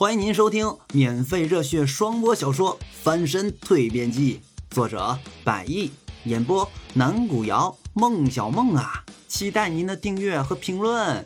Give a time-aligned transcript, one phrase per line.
[0.00, 4.40] 欢迎您收听免费热血双播小说《翻身蜕变记》，
[4.74, 5.90] 作者百亿，
[6.24, 11.22] 演播南古瑶、孟小梦啊，期待您的订阅和评论。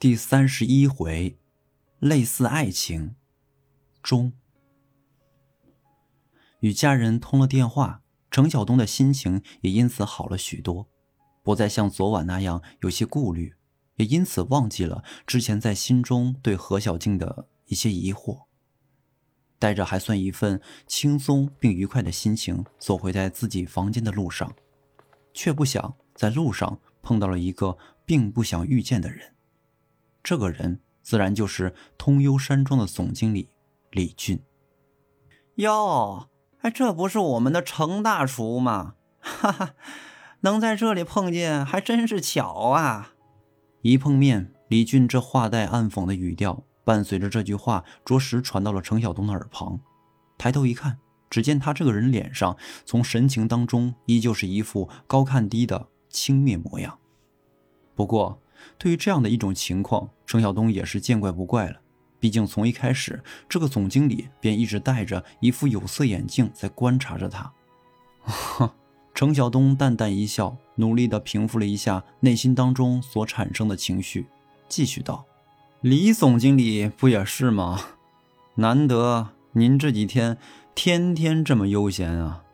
[0.00, 1.38] 第三十一回，
[2.00, 3.14] 类似爱情
[4.02, 4.32] 中，
[6.58, 8.02] 与家人通了电话，
[8.32, 10.88] 程晓东的心情也因此好了许多，
[11.44, 13.54] 不再像昨晚那样有些顾虑。
[13.96, 18.44] 也因此忘记了之前在心中对何小静的一些疑惑，
[19.58, 24.54] 带着还算一份轻松并愉快的心情走回在自己房间的路上，
[25.32, 29.34] 却不想在路上碰到了一个并不想遇见的人。
[30.22, 33.48] 这个人自然就是通幽山庄的总经理
[33.90, 34.42] 李俊。
[35.56, 36.28] 哟，
[36.60, 38.94] 哎，这不是我们的程大厨吗？
[39.20, 39.74] 哈哈，
[40.40, 43.13] 能在这里碰见还真是巧啊！
[43.84, 49.78] 一碰面，李俊这话带暗讽的语调，伴随着这句话，着实传到了程晓东的耳旁。
[50.38, 50.96] 抬头一看，
[51.28, 56.98] 只见他这个人脸上，从神情当中，依旧是一副高看低的轻蔑模样。
[57.94, 58.40] 不过，
[58.78, 61.78] 对于这样的一种情况，程晓东也是见怪不怪了。
[62.18, 67.52] 毕竟从一开始，这个总经理便一直戴着一副有色眼镜在观察着他。
[69.14, 74.26] 程晓东淡淡一笑，努力地平复了一下内心当中所产生的情绪，
[74.68, 75.24] 继续道
[75.80, 77.80] ：“李总经理不也是吗？
[78.56, 80.38] 难得您这几天
[80.74, 82.44] 天天这么悠闲啊。”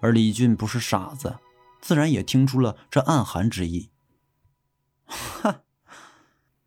[0.00, 1.38] 而李俊不是傻子，
[1.80, 3.90] 自然也听出了这暗含之意。
[5.06, 5.60] 哈，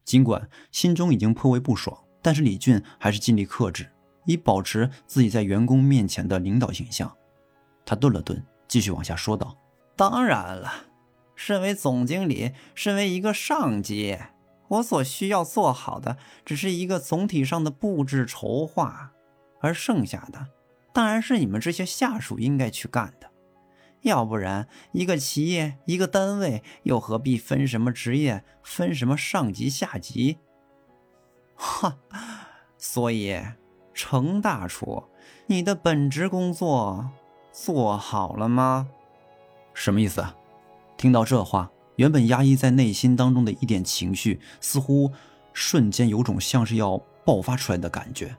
[0.04, 3.92] 尽管心中已经颇为不爽，但是李俊还是尽力克制，
[4.26, 7.14] 以保持自己在员工面前的领导形象。
[7.86, 8.42] 他顿了顿。
[8.68, 9.56] 继续往下说道
[9.96, 10.74] ：“当然了，
[11.36, 14.18] 身为总经理，身为一个上级，
[14.68, 19.12] 我所需要做好的只是一个总体上的布置筹划，
[19.62, 20.48] 而剩下的
[20.94, 23.30] 当然是你们这些下属应该去干的。
[24.02, 30.38] 要不然，一个企业、一个单位又何必分什么职业、分什么上级下级？
[31.56, 31.98] 哈，
[32.78, 33.42] 所以，
[33.94, 35.06] 程大厨，
[35.48, 37.10] 你的本职工作。”
[37.58, 38.90] 做好了吗？
[39.74, 40.20] 什么意思？
[40.20, 40.36] 啊
[40.98, 45.12] 听到这话，原本压抑在内心当中的一点情绪，似乎
[45.54, 48.36] 瞬间有种像是要爆发出来的感觉。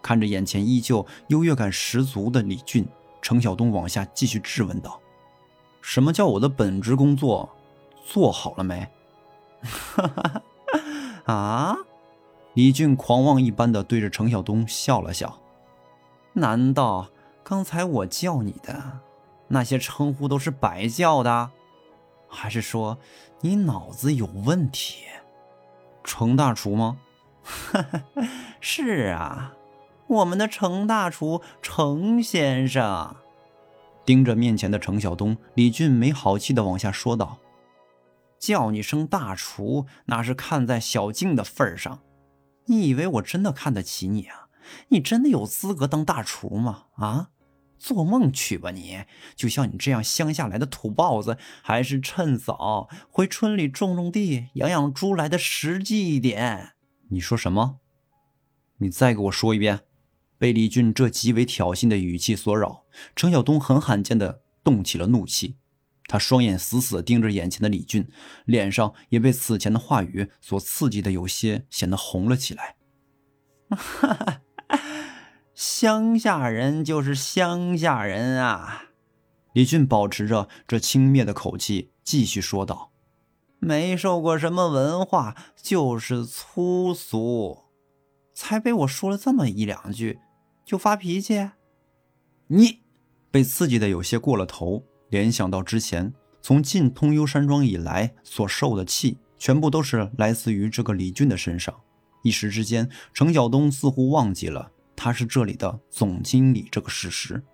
[0.00, 2.86] 看着眼前依旧优越感十足的李俊，
[3.20, 5.00] 程晓东往下继续质问道
[5.82, 7.48] ：“什么叫我的本职工作
[8.06, 8.86] 做好了没？”
[9.60, 10.42] 哈哈
[11.24, 11.76] 哈，啊！
[12.54, 15.40] 李俊狂妄一般的对着程晓东笑了笑，
[16.32, 17.08] 难道？
[17.44, 19.00] 刚才我叫你的
[19.48, 21.50] 那些称呼都是白叫的，
[22.28, 22.98] 还是说
[23.40, 25.04] 你脑子有问题？
[26.04, 26.98] 程大厨吗？
[28.60, 29.54] 是啊，
[30.06, 33.16] 我们的程大厨，程先生。
[34.04, 37.38] 盯着面前的程晓东，李俊没好气的往下说道
[38.38, 42.00] ：“叫你声大厨，那是看在小静的份上。
[42.66, 44.48] 你以为我真的看得起你啊？
[44.88, 46.84] 你真的有资格当大厨吗？
[46.96, 47.30] 啊？”
[47.78, 49.04] 做梦去吧你！
[49.36, 56.72] 就像你这样乡下来的土包子，还是趁早回村里种种地、养养猪来的实际一点。
[57.10, 57.78] 你说什么？
[58.78, 59.80] 你再给我说一遍！
[60.38, 62.84] 被李俊这极为挑衅的语气所扰，
[63.16, 65.56] 程晓东很罕见的动起了怒气。
[66.06, 68.08] 他双眼死死盯着眼前的李俊，
[68.44, 72.76] 脸上也被此前的话语所刺激的有些显得红了起来。
[73.70, 74.42] 哈哈。
[75.58, 78.90] 乡下人就是乡下人啊！
[79.52, 82.92] 李俊保持着这轻蔑的口气，继续说道
[83.58, 87.64] ：“没受过什么文化，就是粗俗，
[88.32, 90.20] 才被我说了这么一两句，
[90.64, 91.50] 就发脾气。”
[92.46, 92.82] 你
[93.32, 101.74] 被刺激的有些过了头，联想到之前从进通幽山庄以来所受的气，全部都是来自于这个李俊的身上。
[102.22, 104.70] 一时之间，程晓东似乎忘记了。
[104.98, 107.44] 他是这里的总经理这个事实，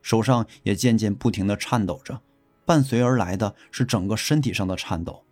[0.00, 2.22] 手上也渐渐不停地颤抖着，
[2.64, 5.26] 伴随而来的是整个身体上的颤抖。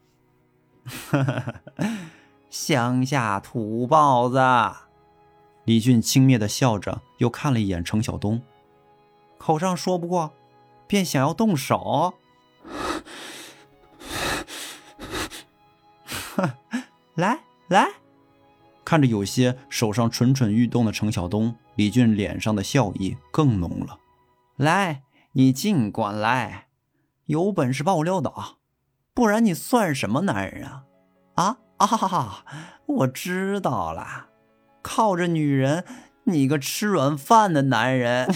[2.50, 4.38] 乡下土包子，
[5.64, 8.42] 李俊轻蔑地笑着，又看了一眼程晓东，
[9.38, 10.34] 口上说不过，
[10.86, 12.12] 便想要动手。
[17.14, 17.97] 来 来。
[18.88, 23.99] 看着有些手上蠢蠢欲动的程晓东，李俊脸上的笑意更浓了。
[24.56, 25.02] 来，
[25.32, 26.69] 你尽管来，
[27.26, 28.56] 有本事把我撂倒，
[29.12, 30.85] 不然你算什么男人啊？
[31.35, 31.87] 啊啊！
[31.87, 32.44] 哈哈！
[32.87, 34.29] 我知道了，
[34.81, 35.85] 靠着女人，
[36.25, 38.35] 你个吃软饭的男人！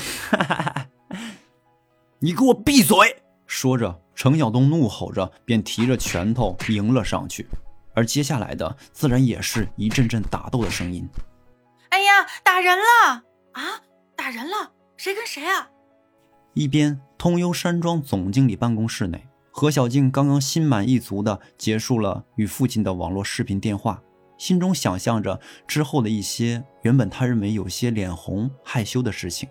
[2.20, 3.22] 你给我闭嘴！
[3.46, 7.48] 说着，程晓东怒吼着，便提着拳头迎了上去。
[7.94, 11.08] 而接下来的，自然也是一阵阵打斗的声音。
[11.90, 13.22] 哎呀，打人了！
[13.52, 13.62] 啊，
[14.16, 14.72] 打人了！
[14.96, 15.68] 谁跟谁啊？
[16.54, 24.02] 一边，通幽山庄总经理办公室内，何小静刚刚心满意足地结束了与父亲的网络视频电话，
[24.38, 29.48] 心中想象着之后的一些原本他认为有些脸红害羞的事情。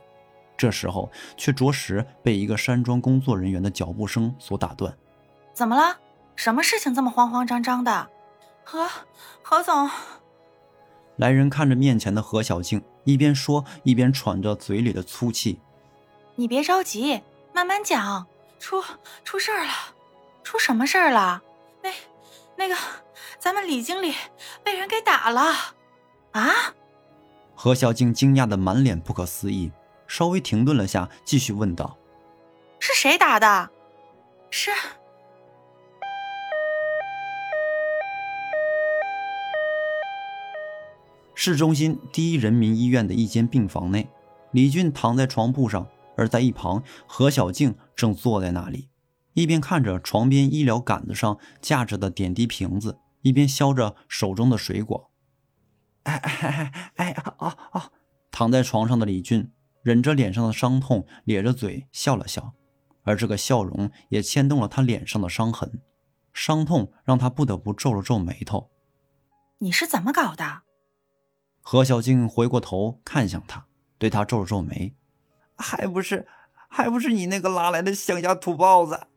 [0.57, 4.95] 这时候，却着实被一个山庄工作人员的脚步声所打断。
[5.53, 5.97] 怎么了？
[6.35, 8.09] 什么事情这么慌慌张张的？
[8.63, 8.87] 何
[9.41, 9.89] 何总，
[11.17, 15.59] 来人看着面前的何小静，一边说一边喘着嘴里的粗气。
[16.35, 17.21] 你别着急，
[17.53, 18.27] 慢慢讲。
[18.59, 18.83] 出
[19.23, 19.71] 出事儿了，
[20.43, 21.41] 出什么事儿了？
[21.81, 21.89] 那
[22.55, 22.75] 那个，
[23.39, 24.13] 咱们李经理
[24.63, 25.41] 被人给打了。
[26.33, 26.51] 啊？
[27.55, 29.71] 何小静惊讶的满脸不可思议。
[30.07, 31.97] 稍微停顿了下，继续问道
[32.79, 33.69] ：“是谁打的？
[34.49, 34.69] 是？”
[41.43, 44.07] 市中心第一人民医院的一间病房内，
[44.51, 48.89] 李俊躺在床铺上，而在一旁，何小静正坐在那里，
[49.33, 55.09] 一边看着床边医疗杆子上架着的点滴瓶子，一边削着手中的水果。
[56.03, 57.89] 哎哎哎哎啊啊！
[58.29, 59.51] 躺在床上的李俊。
[59.81, 62.53] 忍着脸上的伤痛，咧着嘴笑了笑，
[63.01, 65.81] 而这个笑容也牵动了他脸上的伤痕。
[66.33, 68.69] 伤痛让他不得不皱了皱眉头。
[69.57, 70.61] 你是怎么搞的？
[71.71, 73.65] 何小静回过头看向他，
[73.97, 74.94] 对他皱了皱眉
[75.56, 76.27] ：“还不是，
[76.68, 79.07] 还不是你那个拉来的乡下土包子。”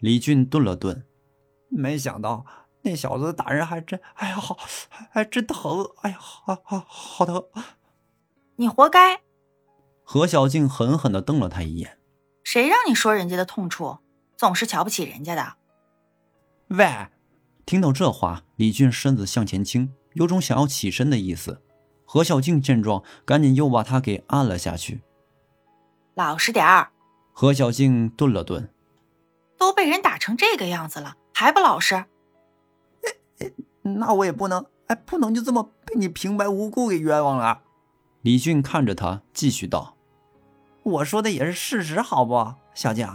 [0.00, 1.06] 李俊顿了顿，
[1.68, 2.44] 没想到
[2.82, 4.00] 那小子打人还真……
[4.14, 4.58] 哎呀，好，
[5.12, 5.88] 还真疼！
[6.02, 7.44] 哎呀，好好好疼！
[8.56, 9.20] 你活该！
[10.02, 12.00] 何小静狠狠地瞪了他一眼。
[12.42, 13.98] 谁让你说人家的痛处，
[14.36, 15.54] 总是瞧不起人家的？
[16.76, 17.06] 喂！
[17.64, 21.60] 听到这话，李俊身子向前倾，有种想要起身的意思。
[22.04, 25.02] 何小静见状，赶紧又把他给按了下去。
[26.14, 26.90] 老实点儿！
[27.32, 28.70] 何小静顿了顿，
[29.58, 32.04] 都被人打成这个样子了，还不老实？
[33.82, 37.62] 那我也不能，哎，不能就这么被你平白无故给冤枉了。
[38.22, 39.96] 李俊看着他，继续道
[40.84, 43.08] ：“我说的也是事实，好不，小静？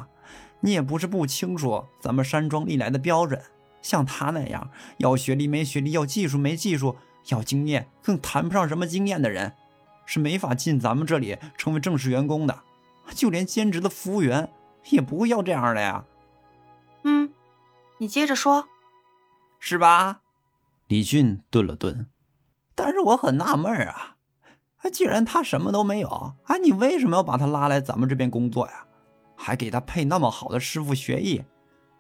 [0.60, 3.42] 你也不是不清楚咱们山庄历来的标准。
[3.81, 6.98] 像他那样要学历没学历，要技术没技术，
[7.30, 9.54] 要经验更谈不上什么经验的人，
[10.06, 12.64] 是没法进咱们这里成为正式员工的。
[13.14, 14.52] 就连兼职的服务员
[14.90, 16.06] 也不会要这样的呀。
[17.04, 17.31] ”“嗯，
[17.98, 18.68] 你接着说，
[19.60, 20.22] 是吧？”
[20.88, 22.08] 李俊顿了顿，
[22.76, 24.18] 但是我很纳闷啊。
[24.80, 26.08] 哎，既然他什么都没有，
[26.44, 28.86] 啊，你为什么要把他拉来咱们这边工作呀？
[29.36, 31.42] 还给他配那么好的师傅学艺？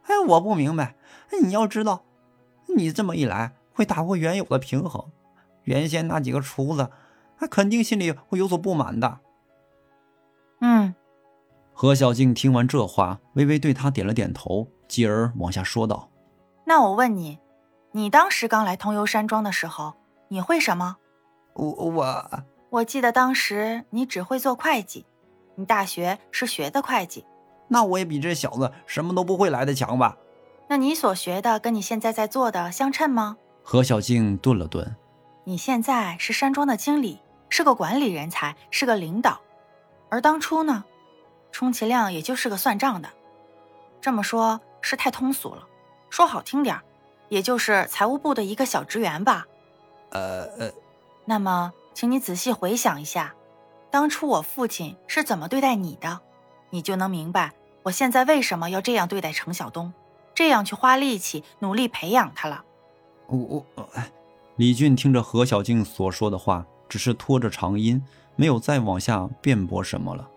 [0.09, 0.95] 哎，我不明白。
[1.41, 2.03] 你要知道，
[2.75, 5.05] 你这么一来会打破原有的平衡，
[5.63, 6.89] 原先那几个厨子，
[7.37, 9.19] 他肯定心里会有所不满的。
[10.61, 10.95] 嗯。
[11.71, 16.09] 何小静听完这话，微微对他点了点头，继而往下说道
[16.65, 17.39] ：“那我问你，
[17.91, 19.93] 你当时刚来通幽山庄的时候，
[20.27, 20.97] 你会什么？
[21.53, 25.05] 我我。”我记得当时你只会做会计，
[25.55, 27.25] 你大学是学的会计，
[27.69, 30.17] 那我也比这小子什么都不会来的强吧？
[30.67, 33.37] 那你所学的跟你现在在做的相称吗？
[33.63, 34.95] 何小静顿了顿，
[35.45, 39.39] 你现在是山庄的经理，是个管理人才，是个领导，
[40.09, 40.83] 而当初呢，
[41.51, 43.09] 充其量也就是个算账的，
[44.01, 45.65] 这么说，是太通俗了，
[46.09, 46.77] 说好听点
[47.29, 49.47] 也就是财务部的一个小职员吧？
[50.09, 50.71] 呃呃，
[51.25, 51.71] 那么。
[51.91, 53.35] 请你仔细回想一下，
[53.91, 56.21] 当初我父亲是怎么对待你的，
[56.69, 57.51] 你就能明白
[57.89, 59.91] 我现在为什么要这样对待程晓东，
[60.35, 62.63] 这样去花力气努力培养他了。
[63.25, 63.89] 我我，
[64.57, 68.03] 李俊听着何小静所说的话，只是拖着长音，
[68.35, 70.29] 没有再往下辩驳什么了。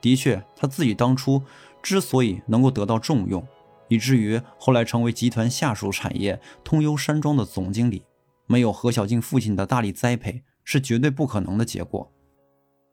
[0.00, 1.42] 的确，他自己当初
[1.82, 3.46] 之所以能够得到重用，
[3.88, 8.02] 以至于后来成为集团下属产业通幽山庄的总经理，
[8.46, 10.42] 没有何小静父亲的大力栽培。
[10.68, 12.10] 是绝对不可能的结果。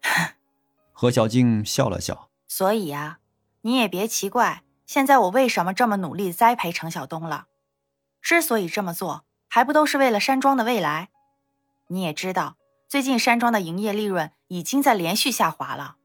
[0.92, 3.18] 何小静笑了笑，所以啊，
[3.64, 7.48] 你也别奇怪，现在我为什么这么努力栽培程晓东了。
[8.22, 11.10] 之所以这么做，还不都是为了山庄的未来？
[11.88, 15.96] 你也知道，最近山庄的营业利润已经在连续下滑了。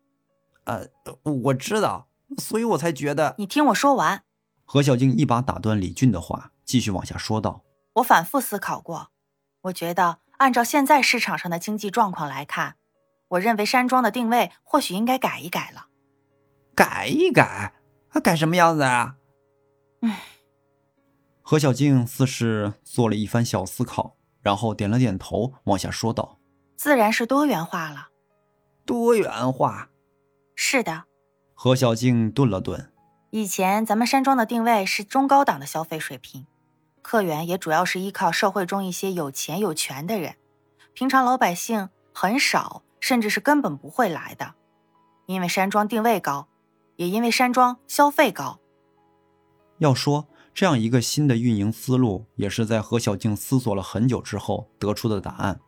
[0.64, 0.88] 呃，
[1.22, 3.34] 我知道，所以我才觉得……
[3.38, 4.22] 你听我说完。
[4.64, 7.62] 何小静一把打断李俊的话，继续往下说道
[7.94, 9.10] ：“我反复思考过，
[9.62, 12.76] 我觉得。”按照现在市场上的经济状况来看，
[13.26, 15.86] 我认为山庄的定位或许应该改一改了。
[16.78, 17.72] 改一改？
[18.22, 19.16] 改什么样子啊？
[20.02, 20.22] 唉。
[21.42, 26.38] 何小静似是做了一番小思考，然后点了点头，往下说道
[26.78, 28.10] ：“自然是多元化了。
[28.86, 29.88] 多元化？
[30.54, 31.06] 是的。”
[31.52, 32.92] 何小静顿了顿。
[33.30, 36.46] 以前咱们山庄的定位是中高档的消费水平，
[37.02, 40.36] 客源也主要是依靠社会中一些有钱有权的人，
[40.92, 44.54] 平常老百姓很少，甚至是根本不会来的。
[45.26, 46.46] 因为山庄定位高，
[46.98, 48.58] 也因为山庄消费高。
[49.78, 55.60] 要说这样一个新的运营思路，也是在何小静思索了很久之后得出的答案。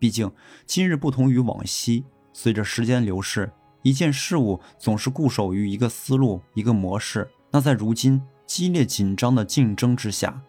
[0.00, 0.30] 毕竟
[0.66, 3.50] 今日不同于往昔，随着时间流逝。
[3.82, 10.42] 一件事物总是固守于一个思路、一个模式，那在如今激烈紧张的竞争之下，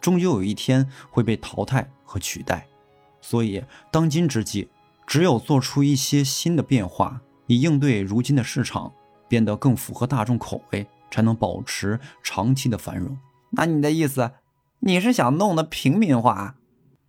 [0.00, 2.68] 终究有一天会被淘汰和取代。
[3.20, 4.68] 所以，当今之际，
[5.06, 8.92] 只有做出一些新的变化，以应对如今的市场，
[9.32, 13.16] 变得更符合大众口味，才能保持长期的繁荣。
[13.52, 14.32] 那你的意思，
[14.80, 16.56] 你是想弄得平民化？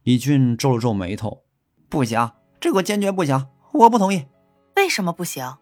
[0.04, 1.44] 李俊皱了皱眉头，
[1.90, 4.28] 不行，这个坚决不行，我不同意。
[4.78, 5.58] 为什么不行？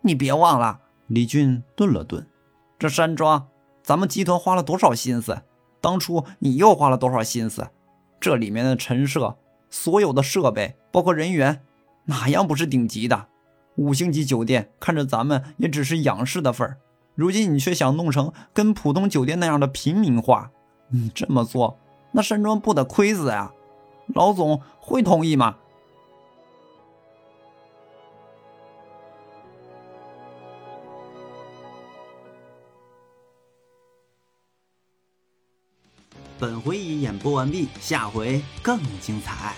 [0.00, 2.26] 你别忘了，李俊顿了顿，
[2.80, 3.46] 这山庄，
[3.84, 5.40] 咱们集团花了多少心思？
[5.80, 7.68] 当初你又花了多少心思？
[8.18, 9.38] 这里面的陈设，
[9.70, 11.62] 所有的设备，包括人员，
[12.06, 13.28] 哪样不是顶级的？
[13.76, 16.76] 五星级酒店看着咱们也只是仰视的份儿，
[17.14, 20.50] 如今你却想弄成跟普通酒店那样的平民化，
[20.88, 21.78] 你这么做，
[22.12, 23.52] 那山庄不得亏死呀？
[24.14, 25.56] 老总会同意吗？
[36.38, 39.54] 本回已演播完毕，下回更精彩。